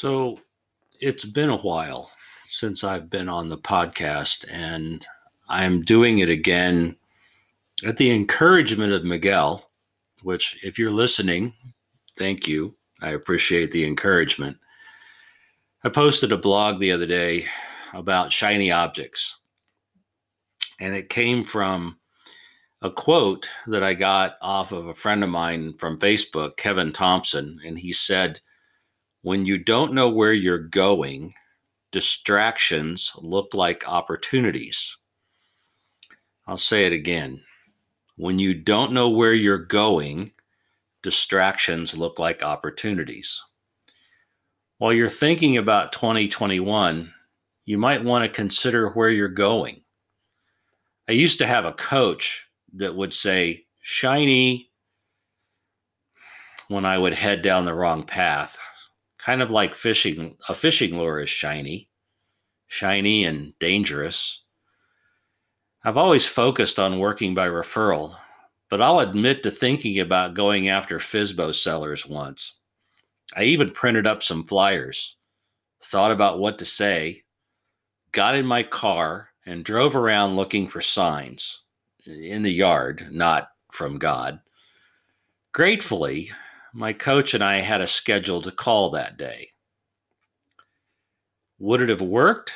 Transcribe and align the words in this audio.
So 0.00 0.40
it's 0.98 1.26
been 1.26 1.50
a 1.50 1.58
while 1.58 2.10
since 2.44 2.84
I've 2.84 3.10
been 3.10 3.28
on 3.28 3.50
the 3.50 3.58
podcast, 3.58 4.50
and 4.50 5.06
I'm 5.46 5.82
doing 5.82 6.20
it 6.20 6.30
again 6.30 6.96
at 7.84 7.98
the 7.98 8.10
encouragement 8.10 8.94
of 8.94 9.04
Miguel, 9.04 9.70
which, 10.22 10.58
if 10.64 10.78
you're 10.78 10.90
listening, 10.90 11.52
thank 12.16 12.48
you. 12.48 12.74
I 13.02 13.10
appreciate 13.10 13.72
the 13.72 13.86
encouragement. 13.86 14.56
I 15.84 15.90
posted 15.90 16.32
a 16.32 16.38
blog 16.38 16.78
the 16.78 16.92
other 16.92 17.04
day 17.04 17.44
about 17.92 18.32
shiny 18.32 18.70
objects, 18.70 19.38
and 20.80 20.94
it 20.94 21.10
came 21.10 21.44
from 21.44 21.98
a 22.80 22.90
quote 22.90 23.50
that 23.66 23.82
I 23.82 23.92
got 23.92 24.38
off 24.40 24.72
of 24.72 24.86
a 24.86 24.94
friend 24.94 25.22
of 25.22 25.28
mine 25.28 25.74
from 25.74 25.98
Facebook, 25.98 26.56
Kevin 26.56 26.90
Thompson, 26.90 27.60
and 27.66 27.78
he 27.78 27.92
said, 27.92 28.40
When 29.22 29.44
you 29.44 29.58
don't 29.58 29.92
know 29.92 30.08
where 30.08 30.32
you're 30.32 30.58
going, 30.58 31.34
distractions 31.92 33.12
look 33.18 33.52
like 33.52 33.86
opportunities. 33.86 34.96
I'll 36.46 36.56
say 36.56 36.86
it 36.86 36.92
again. 36.92 37.42
When 38.16 38.38
you 38.38 38.54
don't 38.54 38.92
know 38.92 39.10
where 39.10 39.34
you're 39.34 39.58
going, 39.58 40.32
distractions 41.02 41.96
look 41.96 42.18
like 42.18 42.42
opportunities. 42.42 43.44
While 44.78 44.92
you're 44.94 45.08
thinking 45.08 45.58
about 45.58 45.92
2021, 45.92 47.12
you 47.66 47.78
might 47.78 48.02
want 48.02 48.24
to 48.24 48.28
consider 48.30 48.90
where 48.90 49.10
you're 49.10 49.28
going. 49.28 49.82
I 51.08 51.12
used 51.12 51.38
to 51.40 51.46
have 51.46 51.66
a 51.66 51.72
coach 51.72 52.48
that 52.74 52.94
would 52.94 53.12
say, 53.12 53.66
shiny, 53.80 54.70
when 56.68 56.86
I 56.86 56.96
would 56.96 57.14
head 57.14 57.42
down 57.42 57.64
the 57.66 57.74
wrong 57.74 58.04
path. 58.04 58.58
Kind 59.20 59.42
of 59.42 59.50
like 59.50 59.74
fishing, 59.74 60.38
a 60.48 60.54
fishing 60.54 60.96
lure 60.96 61.20
is 61.20 61.28
shiny, 61.28 61.90
shiny 62.68 63.24
and 63.24 63.52
dangerous. 63.58 64.42
I've 65.84 65.98
always 65.98 66.26
focused 66.26 66.78
on 66.78 66.98
working 66.98 67.34
by 67.34 67.48
referral, 67.48 68.16
but 68.70 68.80
I'll 68.80 69.00
admit 69.00 69.42
to 69.42 69.50
thinking 69.50 69.98
about 69.98 70.32
going 70.32 70.68
after 70.68 70.98
FSBO 70.98 71.54
sellers 71.54 72.06
once. 72.06 72.60
I 73.36 73.44
even 73.44 73.70
printed 73.70 74.06
up 74.06 74.22
some 74.22 74.46
flyers, 74.46 75.16
thought 75.82 76.12
about 76.12 76.38
what 76.38 76.58
to 76.58 76.64
say, 76.64 77.24
got 78.12 78.34
in 78.34 78.46
my 78.46 78.62
car, 78.62 79.30
and 79.44 79.64
drove 79.64 79.96
around 79.96 80.36
looking 80.36 80.66
for 80.66 80.80
signs 80.80 81.62
in 82.06 82.42
the 82.42 82.52
yard, 82.52 83.08
not 83.10 83.48
from 83.70 83.98
God. 83.98 84.40
Gratefully, 85.52 86.30
my 86.72 86.92
coach 86.92 87.34
and 87.34 87.42
I 87.42 87.60
had 87.60 87.80
a 87.80 87.86
schedule 87.86 88.42
to 88.42 88.52
call 88.52 88.90
that 88.90 89.16
day. 89.16 89.48
Would 91.58 91.82
it 91.82 91.88
have 91.88 92.02
worked? 92.02 92.52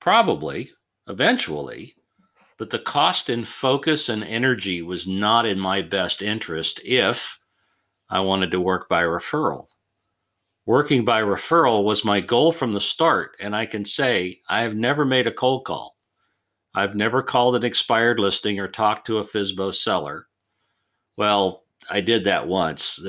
Probably, 0.00 0.70
eventually, 1.08 1.94
but 2.58 2.70
the 2.70 2.78
cost 2.78 3.30
in 3.30 3.44
focus 3.44 4.08
and 4.08 4.24
energy 4.24 4.82
was 4.82 5.06
not 5.06 5.46
in 5.46 5.58
my 5.58 5.82
best 5.82 6.22
interest 6.22 6.80
if 6.84 7.38
I 8.08 8.20
wanted 8.20 8.50
to 8.52 8.60
work 8.60 8.88
by 8.88 9.02
referral. 9.02 9.68
Working 10.64 11.04
by 11.04 11.22
referral 11.22 11.84
was 11.84 12.04
my 12.04 12.20
goal 12.20 12.52
from 12.52 12.72
the 12.72 12.80
start, 12.80 13.36
and 13.40 13.54
I 13.54 13.66
can 13.66 13.84
say 13.84 14.40
I 14.48 14.62
have 14.62 14.74
never 14.74 15.04
made 15.04 15.26
a 15.26 15.32
cold 15.32 15.64
call. 15.64 15.96
I've 16.74 16.94
never 16.94 17.22
called 17.22 17.56
an 17.56 17.64
expired 17.64 18.18
listing 18.18 18.58
or 18.58 18.68
talked 18.68 19.06
to 19.06 19.18
a 19.18 19.24
FSBO 19.24 19.74
seller. 19.74 20.26
Well, 21.16 21.64
I 21.90 22.00
did 22.00 22.24
that 22.24 22.48
once. 22.48 23.04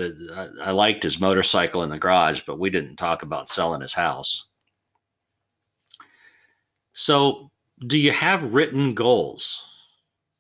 I 0.62 0.72
liked 0.72 1.04
his 1.04 1.20
motorcycle 1.20 1.84
in 1.84 1.90
the 1.90 1.98
garage, 1.98 2.42
but 2.46 2.60
we 2.60 2.70
didn't 2.70 2.98
talk 2.98 3.24
about 3.24 3.50
selling 3.50 3.82
his 3.82 3.94
house. 3.94 4.48
So, 6.94 7.52
do 7.86 7.98
you 7.98 8.12
have 8.12 8.54
written 8.54 8.94
goals? 8.94 9.64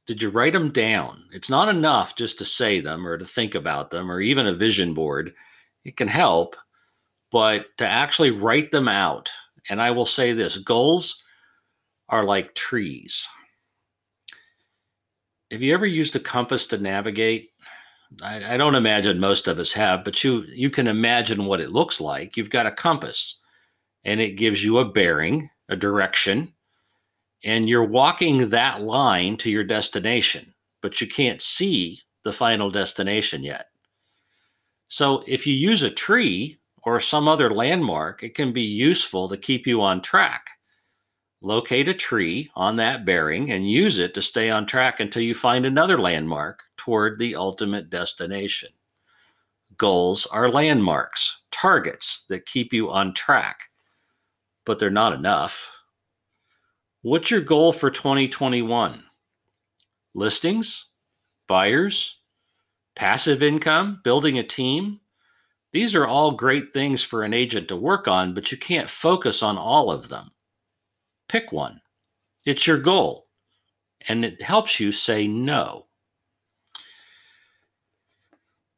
Did 0.08 0.22
you 0.22 0.30
write 0.30 0.53
them 0.53 0.72
down? 0.72 1.26
It's 1.31 1.50
not 1.50 1.70
enough 1.70 2.16
just 2.16 2.38
to 2.40 2.46
say 2.46 2.80
them 2.80 3.06
or 3.08 3.18
to 3.18 3.26
think 3.26 3.56
about 3.56 3.92
them 3.92 4.12
or 4.12 4.22
even 4.22 4.47
a 4.47 4.53
vision 4.53 4.94
board. 4.94 5.34
It 5.84 5.97
can 5.97 6.08
help, 6.08 6.56
but 7.31 7.66
to 7.78 7.88
actually 7.88 8.31
write 8.31 8.72
them 8.72 8.88
out. 8.88 9.30
And 9.70 9.81
I 9.81 9.92
will 9.92 10.06
say 10.06 10.31
this 10.31 10.58
goals 10.58 11.24
are 12.09 12.24
like 12.24 12.56
trees. 12.56 13.28
Have 15.52 15.62
you 15.62 15.74
ever 15.74 15.86
used 15.86 16.16
a 16.16 16.20
compass 16.20 16.68
to 16.68 16.78
navigate? 16.78 17.52
I, 18.22 18.53
I, 18.53 18.57
don't 18.57 18.75
imagine 18.75 19.19
most 19.19 19.47
of 19.47 19.59
us 19.59 19.73
have, 19.73 20.03
but 20.03 20.23
you 20.23 20.45
you 20.50 20.69
can 20.69 20.88
imagine 20.88 21.45
what 21.45 21.62
it 21.62 21.72
looks 21.72 22.00
like. 22.00 22.38
You've 22.38 22.50
got 22.50 22.66
a 22.66 22.72
compass, 22.72 23.40
and 24.03 24.19
it 24.19 24.31
gives 24.31 24.63
you 24.63 24.79
a 24.79 24.90
bearing, 24.90 25.50
a 25.69 25.75
direction, 25.75 26.53
and 27.44 27.67
you're 27.67 27.84
walking 27.84 28.50
that 28.50 28.81
line 28.81 29.38
to 29.38 29.51
your 29.51 29.63
destination, 29.63 30.53
but 30.81 31.01
you 31.01 31.07
can't 31.07 31.41
see 31.41 32.00
the 32.23 32.34
final 32.34 32.69
destination 32.69 33.44
yet. 33.44 33.67
So 34.88 35.23
if 35.28 35.46
you 35.46 35.53
use 35.53 35.84
a 35.84 35.91
tree 35.91 36.57
or 36.84 37.00
some 37.00 37.28
other 37.28 37.53
landmark, 37.53 38.23
it 38.23 38.35
can 38.35 38.53
be 38.53 38.62
useful 38.62 39.28
to 39.28 39.38
keep 39.38 39.67
you 39.67 39.81
on 39.81 40.01
track 40.01 40.47
locate 41.41 41.88
a 41.88 41.94
tree 41.94 42.50
on 42.56 42.75
that 42.78 43.06
bearing 43.06 43.51
and 43.51 43.69
use 43.69 44.00
it 44.00 44.13
to 44.13 44.22
stay 44.22 44.50
on 44.50 44.66
track 44.66 45.00
until 45.00 45.22
you 45.22 45.35
find 45.35 45.66
another 45.66 46.00
landmark 46.00 46.63
toward 46.88 47.20
the 47.20 47.36
ultimate 47.36 47.90
destination. 47.90 48.70
Goals 49.75 50.25
are 50.28 50.48
landmarks, 50.48 51.42
targets 51.52 52.24
that 52.30 52.46
keep 52.46 52.72
you 52.72 52.90
on 52.90 53.14
track, 53.14 53.59
but 54.66 54.80
they're 54.80 54.90
not 54.90 55.12
enough. 55.12 55.70
What's 57.02 57.30
your 57.30 57.42
goal 57.42 57.74
for 57.74 57.92
2021? 57.92 59.03
Listings, 60.14 60.86
buyers, 61.46 62.22
passive 62.96 63.44
income, 63.44 64.00
building 64.06 64.40
a 64.40 64.44
team? 64.44 65.02
These 65.74 65.94
are 65.94 66.08
all 66.08 66.31
great 66.31 66.72
things 66.72 67.03
for 67.03 67.24
an 67.24 67.34
agent 67.34 67.68
to 67.68 67.76
work 67.76 68.08
on, 68.08 68.34
but 68.34 68.50
you 68.50 68.58
can't 68.58 68.90
focus 68.90 69.44
on 69.44 69.58
all 69.58 69.92
of 69.92 70.08
them. 70.08 70.31
Pick 71.28 71.52
one. 71.52 71.81
It's 72.46 72.66
your 72.66 72.80
goal, 72.80 73.28
and 74.08 74.24
it 74.24 74.42
helps 74.42 74.80
you 74.80 74.94
say 74.94 75.28
no. 75.28 75.87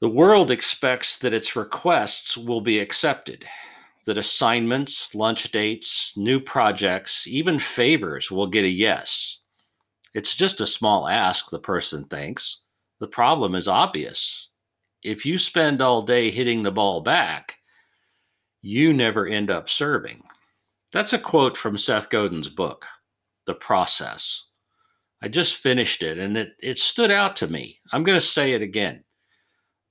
The 0.02 0.10
world 0.10 0.50
expects 0.50 1.18
that 1.20 1.34
its 1.34 1.58
requests 1.58 2.38
will 2.38 2.62
be 2.62 2.80
accepted, 2.80 3.46
that 4.06 4.18
assignments, 4.18 5.14
lunch 5.14 5.52
dates, 5.52 6.16
new 6.16 6.40
projects, 6.40 7.28
even 7.28 7.60
favors 7.60 8.32
will 8.32 8.48
get 8.48 8.64
a 8.64 8.70
yes. 8.70 9.42
It's 10.14 10.36
just 10.36 10.62
a 10.62 10.66
small 10.66 11.08
ask, 11.08 11.50
the 11.50 11.60
person 11.60 12.06
thinks. 12.06 12.64
The 13.02 13.08
problem 13.08 13.56
is 13.56 13.68
obvious. 13.68 14.50
If 15.04 15.26
you 15.26 15.38
spend 15.38 15.82
all 15.82 16.02
day 16.02 16.31
hitting 16.31 16.64
the 16.64 16.72
ball 16.72 17.02
back, 17.02 17.58
you 18.62 18.94
never 18.94 19.28
end 19.28 19.52
up 19.52 19.68
serving. 19.68 20.24
That's 20.94 21.12
a 21.12 21.20
quote 21.20 21.58
from 21.58 21.78
Seth 21.78 22.10
Godin's 22.10 22.50
book, 22.50 22.86
The 23.46 23.54
Process. 23.54 24.48
I 25.22 25.28
just 25.28 25.58
finished 25.58 26.04
it 26.04 26.18
and 26.18 26.38
it, 26.38 26.54
it 26.62 26.78
stood 26.78 27.12
out 27.12 27.36
to 27.38 27.48
me. 27.48 27.80
I'm 27.92 28.06
going 28.06 28.18
to 28.18 28.26
say 28.26 28.54
it 28.54 28.62
again. 28.62 29.04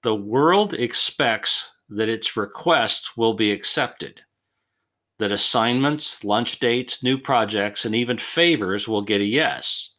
The 0.02 0.14
world 0.14 0.74
expects 0.74 1.72
that 1.88 2.08
its 2.08 2.36
requests 2.36 3.16
will 3.16 3.34
be 3.34 3.50
accepted, 3.50 4.20
that 5.18 5.32
assignments, 5.32 6.22
lunch 6.22 6.60
dates, 6.60 7.02
new 7.02 7.18
projects, 7.18 7.84
and 7.84 7.94
even 7.94 8.18
favors 8.18 8.86
will 8.86 9.02
get 9.02 9.20
a 9.20 9.24
yes. 9.24 9.94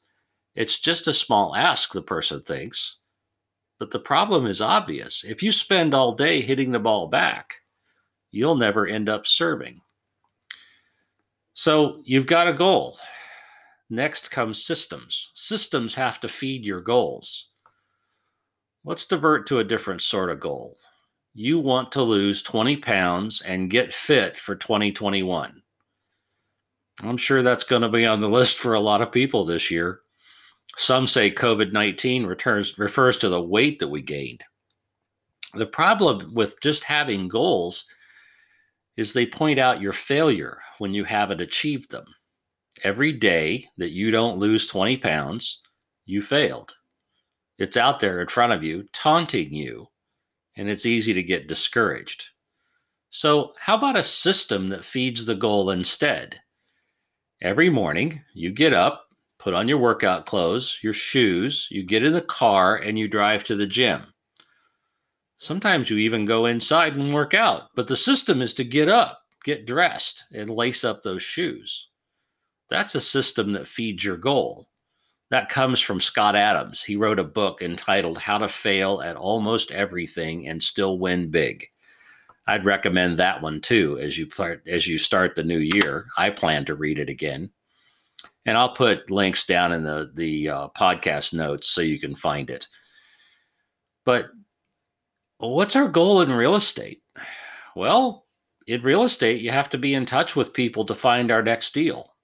It's 0.56 0.80
just 0.80 1.08
a 1.08 1.14
small 1.14 1.56
ask, 1.56 1.92
the 1.92 2.02
person 2.02 2.42
thinks. 2.42 3.00
But 3.80 3.92
the 3.92 4.00
problem 4.00 4.46
is 4.46 4.62
obvious. 4.62 5.24
If 5.24 5.42
you 5.42 5.52
spend 5.52 5.94
all 5.94 6.14
day 6.14 6.42
hitting 6.42 6.72
the 6.72 6.80
ball 6.80 7.08
back, 7.08 7.56
you'll 8.32 8.56
never 8.56 8.86
end 8.86 9.10
up 9.10 9.26
serving. 9.26 9.82
So 11.54 12.02
you've 12.06 12.28
got 12.28 12.48
a 12.48 12.54
goal. 12.54 12.98
Next 13.90 14.32
comes 14.32 14.64
systems. 14.64 15.32
Systems 15.34 15.96
have 15.96 16.20
to 16.22 16.28
feed 16.28 16.64
your 16.64 16.82
goals. 16.82 17.49
Let's 18.90 19.06
divert 19.06 19.46
to 19.46 19.60
a 19.60 19.64
different 19.64 20.02
sort 20.02 20.32
of 20.32 20.40
goal. 20.40 20.76
You 21.36 21.60
want 21.60 21.92
to 21.92 22.02
lose 22.02 22.42
20 22.42 22.78
pounds 22.78 23.40
and 23.40 23.70
get 23.70 23.94
fit 23.94 24.36
for 24.36 24.56
2021. 24.56 25.62
I'm 27.04 27.18
sure 27.18 27.44
that's 27.44 27.64
going 27.64 27.84
to 27.84 27.90
be 27.90 28.08
on 28.08 28.20
the 28.20 28.28
list 28.38 28.58
for 28.58 28.74
a 28.74 28.80
lot 28.80 29.04
of 29.04 29.12
people 29.12 29.46
this 29.46 29.70
year. 29.70 30.00
Some 30.76 31.06
say 31.06 31.30
COVID 31.30 31.72
19 31.72 32.26
refers 32.26 33.18
to 33.20 33.30
the 33.30 33.40
weight 33.40 33.78
that 33.78 33.90
we 33.90 34.02
gained. 34.02 34.44
The 35.54 35.68
problem 35.68 36.34
with 36.34 36.60
just 36.60 36.84
having 36.84 37.28
goals 37.28 37.86
is 38.98 39.14
they 39.14 39.28
point 39.28 39.60
out 39.60 39.82
your 39.82 39.94
failure 39.94 40.58
when 40.80 40.96
you 40.96 41.04
haven't 41.04 41.42
achieved 41.42 41.92
them. 41.92 42.06
Every 42.84 43.14
day 43.14 43.68
that 43.78 43.92
you 43.92 44.10
don't 44.10 44.40
lose 44.40 44.66
20 44.66 44.98
pounds, 44.98 45.62
you 46.08 46.24
failed. 46.24 46.74
It's 47.60 47.76
out 47.76 48.00
there 48.00 48.22
in 48.22 48.28
front 48.28 48.54
of 48.54 48.64
you, 48.64 48.88
taunting 48.94 49.54
you, 49.54 49.90
and 50.56 50.70
it's 50.70 50.86
easy 50.86 51.14
to 51.14 51.22
get 51.22 51.50
discouraged. 51.50 52.30
So, 53.10 53.54
how 53.60 53.76
about 53.76 53.98
a 53.98 54.04
system 54.04 54.70
that 54.70 54.86
feeds 54.86 55.26
the 55.26 55.36
goal 55.36 55.70
instead? 55.70 56.40
Every 57.42 57.70
morning, 57.70 58.22
you 58.34 58.52
get 58.52 58.72
up, 58.72 59.10
put 59.40 59.54
on 59.54 59.68
your 59.68 59.78
workout 59.78 60.26
clothes, 60.26 60.80
your 60.82 60.94
shoes, 60.94 61.68
you 61.70 61.84
get 61.84 62.04
in 62.04 62.14
the 62.14 62.22
car, 62.22 62.78
and 62.78 62.98
you 62.98 63.10
drive 63.10 63.44
to 63.46 63.56
the 63.56 63.68
gym. 63.68 64.14
Sometimes 65.36 65.90
you 65.90 65.98
even 65.98 66.24
go 66.24 66.46
inside 66.46 66.96
and 66.96 67.14
work 67.14 67.34
out, 67.34 67.70
but 67.76 67.88
the 67.88 67.96
system 67.96 68.42
is 68.42 68.54
to 68.54 68.64
get 68.64 68.88
up, 68.88 69.24
get 69.44 69.68
dressed, 69.68 70.26
and 70.34 70.50
lace 70.50 70.86
up 70.86 71.04
those 71.04 71.24
shoes. 71.24 71.90
That's 72.70 72.96
a 72.96 73.02
system 73.02 73.52
that 73.54 73.68
feeds 73.68 74.06
your 74.06 74.18
goal. 74.18 74.68
That 75.30 75.50
comes 75.50 75.80
from 75.80 76.00
Scott 76.00 76.36
Adams. 76.36 76.84
He 76.84 76.96
wrote 76.96 77.20
a 77.20 77.24
book 77.24 77.62
entitled 77.62 78.18
How 78.18 78.40
to 78.40 78.50
Fail 78.50 79.02
at 79.02 79.16
Almost 79.16 79.72
Everything 79.72 80.48
and 80.48 80.62
Still 80.62 80.98
Win 80.98 81.30
Big. 81.30 81.68
I'd 82.48 82.66
recommend 82.66 83.20
that 83.20 83.44
one 83.44 83.62
too 83.62 84.00
as 84.00 84.18
you 84.18 84.28
as 84.66 84.88
you 84.88 84.98
start 84.98 85.36
the 85.36 85.44
new 85.44 85.60
year. 85.60 86.08
I 86.18 86.32
plan 86.32 86.66
to 86.66 86.76
read 86.76 86.98
it 86.98 87.10
again. 87.10 87.52
And 88.46 88.58
I'll 88.58 88.74
put 88.74 89.12
links 89.12 89.46
down 89.46 89.72
in 89.72 89.84
the 89.84 90.12
the 90.16 90.50
uh, 90.50 90.68
podcast 90.70 91.32
notes 91.32 91.70
so 91.70 91.82
you 91.82 92.00
can 92.00 92.16
find 92.16 92.50
it. 92.50 92.68
But 94.04 94.32
what's 95.38 95.76
our 95.76 95.88
goal 95.88 96.22
in 96.22 96.32
real 96.32 96.56
estate? 96.56 97.04
Well, 97.76 98.26
in 98.66 98.82
real 98.82 99.04
estate, 99.04 99.42
you 99.42 99.52
have 99.52 99.70
to 99.70 99.78
be 99.78 99.94
in 99.94 100.08
touch 100.08 100.36
with 100.36 100.54
people 100.54 100.86
to 100.86 100.96
find 100.96 101.30
our 101.30 101.44
next 101.44 101.76
deal. 101.76 102.16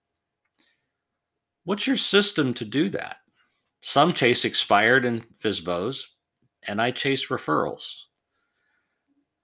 What's 1.66 1.88
your 1.88 1.98
system 1.98 2.54
to 2.56 2.66
do 2.66 2.90
that? 2.90 3.18
Some 3.82 4.14
chase 4.14 4.46
expired 4.46 5.04
and 5.04 5.26
FSBOs, 5.40 6.06
and 6.68 6.80
I 6.80 6.92
chase 6.92 7.28
referrals. 7.28 8.04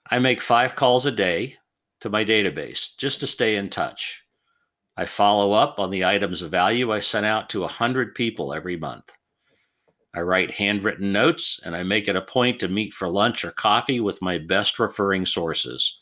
I 0.09 0.19
make 0.19 0.39
five 0.39 0.75
calls 0.75 1.07
a 1.07 1.11
day 1.11 1.55
to 2.01 2.09
my 2.11 2.23
database 2.23 2.95
just 2.95 3.21
to 3.21 3.27
stay 3.27 3.55
in 3.55 3.69
touch. 3.69 4.23
I 4.95 5.05
follow 5.05 5.53
up 5.53 5.79
on 5.79 5.89
the 5.89 6.05
items 6.05 6.43
of 6.43 6.51
value 6.51 6.91
I 6.91 6.99
sent 6.99 7.25
out 7.25 7.49
to 7.49 7.61
100 7.61 8.13
people 8.13 8.53
every 8.53 8.77
month. 8.77 9.17
I 10.13 10.19
write 10.19 10.51
handwritten 10.51 11.11
notes 11.11 11.59
and 11.65 11.75
I 11.75 11.81
make 11.81 12.07
it 12.07 12.15
a 12.15 12.21
point 12.21 12.59
to 12.59 12.67
meet 12.67 12.93
for 12.93 13.09
lunch 13.09 13.43
or 13.43 13.51
coffee 13.51 13.99
with 13.99 14.21
my 14.21 14.37
best 14.37 14.77
referring 14.77 15.25
sources. 15.25 16.01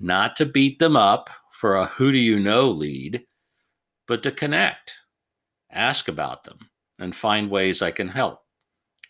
Not 0.00 0.34
to 0.36 0.46
beat 0.46 0.80
them 0.80 0.96
up 0.96 1.30
for 1.52 1.76
a 1.76 1.86
who 1.86 2.10
do 2.10 2.18
you 2.18 2.40
know 2.40 2.70
lead, 2.70 3.24
but 4.08 4.22
to 4.24 4.32
connect, 4.32 4.94
ask 5.74 6.08
about 6.08 6.44
them, 6.44 6.70
and 6.98 7.14
find 7.14 7.50
ways 7.50 7.82
I 7.82 7.90
can 7.90 8.08
help. 8.08 8.40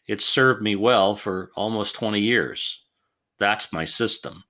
It's 0.07 0.25
served 0.25 0.63
me 0.63 0.77
well 0.77 1.17
for 1.17 1.51
almost 1.55 1.95
20 1.95 2.21
years. 2.21 2.85
That's 3.39 3.73
my 3.73 3.85
system. 3.85 4.45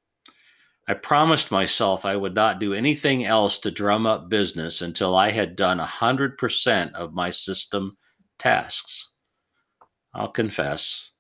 I 0.87 0.95
promised 0.95 1.51
myself 1.51 2.05
I 2.05 2.17
would 2.17 2.35
not 2.35 2.61
do 2.61 2.75
anything 2.75 3.25
else 3.25 3.59
to 3.61 3.71
drum 3.71 4.07
up 4.07 4.29
business 4.29 4.83
until 4.83 5.17
I 5.17 5.31
had 5.31 5.57
done 5.57 5.79
100% 5.79 6.93
of 6.93 7.15
my 7.15 7.31
system 7.31 7.97
tasks. 8.39 9.13
I'll 10.13 10.29
confess, 10.29 11.13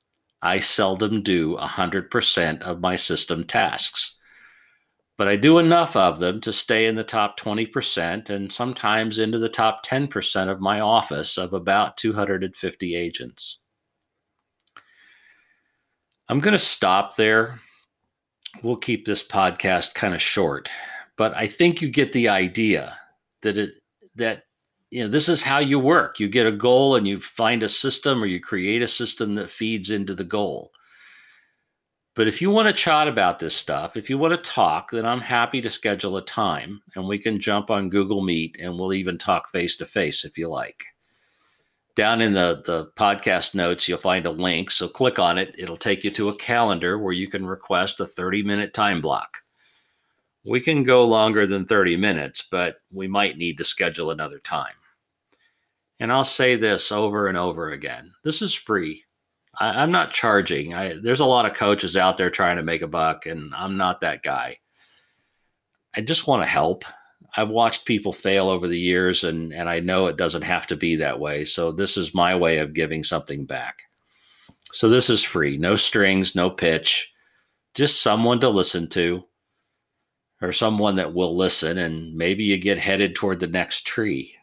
I 0.43 0.59
seldom 0.59 1.23
do 1.23 1.57
100% 1.57 2.61
of 2.61 2.81
my 2.81 2.97
system 2.97 3.45
tasks, 3.45 4.19
but 5.17 5.29
I 5.29 5.37
do 5.37 5.59
enough 5.59 5.95
of 5.97 6.19
them 6.19 6.41
to 6.41 6.53
stay 6.53 6.87
in 6.87 6.97
the 6.97 7.05
top 7.05 7.39
20% 7.39 8.31
and 8.31 8.53
sometimes 8.53 9.19
into 9.19 9.39
the 9.39 9.49
top 9.49 9.85
10% 9.87 10.51
of 10.51 10.61
my 10.61 10.81
office 10.81 11.39
of 11.39 11.53
about 11.53 11.97
250 11.97 12.95
agents. 12.95 13.59
I'm 16.29 16.41
going 16.41 16.53
to 16.53 16.59
stop 16.59 17.17
there. 17.17 17.61
We'll 18.63 18.77
keep 18.77 19.05
this 19.05 19.23
podcast 19.23 19.95
kind 19.95 20.15
of 20.15 20.23
short, 20.23 20.71
but 21.17 21.35
I 21.37 21.47
think 21.47 21.83
you 21.83 21.91
get 21.91 22.13
the 22.13 22.29
idea 22.29 22.97
that 23.43 23.59
it 23.59 23.75
that 24.17 24.45
you 24.91 25.03
know 25.03 25.09
this 25.09 25.29
is 25.29 25.43
how 25.43 25.59
you 25.59 25.79
work 25.79 26.21
you 26.21 26.29
get 26.29 26.47
a 26.47 26.53
goal 26.53 26.95
and 26.95 27.07
you 27.07 27.19
find 27.19 27.65
a 27.65 27.69
system 27.69 28.23
or 28.23 28.27
you 28.27 28.41
create 28.41 28.81
a 28.81 28.87
system 28.87 29.35
that 29.35 29.51
feeds 29.51 29.91
into 29.91 30.15
the 30.15 30.23
goal 30.23 30.71
but 32.15 32.29
if 32.29 32.41
you 32.41 32.49
want 32.51 32.69
to 32.69 32.73
chat 32.73 33.09
about 33.09 33.39
this 33.39 33.55
stuff 33.55 33.97
if 33.97 34.09
you 34.09 34.17
want 34.19 34.35
to 34.35 34.51
talk 34.51 34.91
then 34.91 35.05
i'm 35.05 35.21
happy 35.21 35.61
to 35.61 35.71
schedule 35.71 36.17
a 36.17 36.25
time 36.25 36.81
and 36.95 37.07
we 37.07 37.19
can 37.19 37.41
jump 37.41 37.71
on 37.71 37.91
google 37.91 38.23
meet 38.23 38.59
and 38.61 38.79
we'll 38.79 38.93
even 38.93 39.19
talk 39.19 39.51
face 39.51 39.77
to 39.77 39.87
face 39.87 40.25
if 40.25 40.39
you 40.39 40.49
like. 40.49 40.87
Down 41.97 42.21
in 42.21 42.35
the, 42.35 42.61
the 42.65 42.91
podcast 42.97 43.55
notes 43.55 43.89
you'll 43.89 43.99
find 43.99 44.27
a 44.27 44.31
link 44.31 44.71
so 44.71 44.89
click 44.89 45.19
on 45.19 45.39
it. 45.39 45.55
It'll 45.59 45.77
take 45.77 46.03
you 46.03 46.11
to 46.13 46.29
a 46.29 46.37
calendar 46.37 46.99
where 46.99 47.13
you 47.13 47.29
can 47.29 47.47
request 47.47 48.01
a 48.01 48.07
30 48.07 48.43
minute 48.43 48.75
time 48.75 49.01
block. 49.01 49.39
We 50.45 50.61
can 50.61 50.83
go 50.83 51.07
longer 51.07 51.47
than 51.47 51.67
30 51.67 51.97
minutes 51.97 52.47
but 52.51 52.77
we 52.93 53.07
might 53.07 53.39
need 53.39 53.59
to 53.59 53.65
schedule 53.65 54.11
another 54.11 54.39
time. 54.39 54.75
And 56.01 56.13
I'll 56.13 56.25
say 56.25 56.57
this 56.57 56.91
over 56.91 57.29
and 57.29 57.39
over 57.39 57.71
again 57.71 58.13
this 58.25 58.43
is 58.43 58.55
free. 58.55 59.05
I, 59.59 59.83
am 59.83 59.91
not 59.91 60.13
charging. 60.13 60.75
I, 60.75 60.95
there's 61.01 61.21
a 61.21 61.25
lot 61.25 61.47
of 61.47 61.55
coaches 61.55 61.97
out 61.97 62.17
there 62.17 62.31
trying 62.31 62.57
to 62.57 62.63
make 62.63 62.83
a 62.83 62.89
buck, 62.89 63.27
and 63.27 63.55
I'm 63.55 63.77
not 63.77 64.01
that 64.01 64.23
guy. 64.23 64.59
I 65.97 66.01
just 66.01 66.27
want 66.27 66.43
to 66.43 66.49
help. 66.49 66.85
I've 67.37 67.49
watched 67.49 67.87
people 67.87 68.13
fail 68.13 68.49
over 68.49 68.69
the 68.69 68.79
years, 68.79 69.25
and, 69.25 69.53
and 69.53 69.69
I 69.69 69.81
know 69.81 70.07
it 70.07 70.17
doesn't 70.17 70.43
have 70.43 70.67
to 70.69 70.77
be 70.77 70.97
that 70.97 71.21
way. 71.21 71.45
So, 71.45 71.73
this 71.73 71.97
is 71.97 72.15
my 72.15 72.35
way 72.35 72.59
of 72.59 72.75
giving 72.75 73.03
something 73.03 73.45
back. 73.45 73.83
So, 74.73 74.89
this 74.89 75.11
is 75.11 75.23
free 75.23 75.57
no 75.57 75.77
strings, 75.77 76.35
no 76.35 76.51
pitch, 76.51 77.13
just 77.75 78.03
someone 78.03 78.41
to 78.41 78.49
listen 78.49 78.89
to 78.91 79.25
or 80.41 80.53
someone 80.53 80.97
that 80.97 81.15
will 81.15 81.35
listen, 81.35 81.79
and 81.79 82.15
maybe 82.15 82.45
you 82.45 82.59
get 82.59 82.79
headed 82.79 83.15
toward 83.15 83.41
the 83.41 83.47
next 83.47 83.87
tree. 83.87 84.35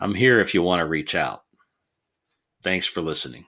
I'm 0.00 0.14
here 0.14 0.40
if 0.40 0.52
you 0.52 0.62
want 0.62 0.80
to 0.80 0.86
reach 0.86 1.14
out. 1.14 1.44
Thanks 2.62 2.86
for 2.86 3.00
listening. 3.00 3.46